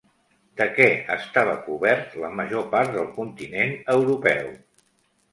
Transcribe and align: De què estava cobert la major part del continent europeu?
De 0.59 0.65
què 0.75 0.85
estava 1.15 1.51
cobert 1.65 2.15
la 2.23 2.31
major 2.39 2.65
part 2.71 2.93
del 2.95 3.11
continent 3.19 3.75
europeu? 3.97 4.49